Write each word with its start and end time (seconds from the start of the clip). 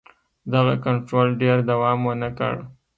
دغه 0.53 0.73
کنټرول 0.85 1.27
ډېر 1.41 1.57
دوام 1.69 1.99
ونه 2.07 2.29
کړ. 2.37 2.55